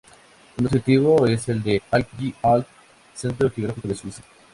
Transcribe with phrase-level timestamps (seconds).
[0.57, 2.65] Un objetivo es el Älggi-Alp
[3.13, 4.23] centro geográfico de Suiza.